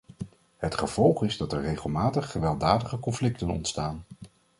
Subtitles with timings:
[0.57, 4.03] Het gevolg is dat er regelmatig gewelddadige conflicten ontstaan.